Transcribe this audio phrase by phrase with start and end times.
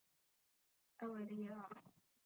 [0.97, 1.69] 埃维利耶尔。